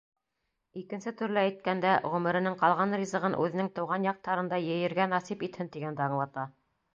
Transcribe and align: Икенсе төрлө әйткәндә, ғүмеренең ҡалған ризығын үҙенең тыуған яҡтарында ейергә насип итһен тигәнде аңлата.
Икенсе 0.79 1.11
төрлө 1.17 1.41
әйткәндә, 1.41 1.91
ғүмеренең 2.13 2.55
ҡалған 2.61 2.95
ризығын 3.01 3.37
үҙенең 3.43 3.69
тыуған 3.77 4.09
яҡтарында 4.09 4.61
ейергә 4.65 5.07
насип 5.13 5.47
итһен 5.51 5.71
тигәнде 5.77 6.07
аңлата. 6.09 6.49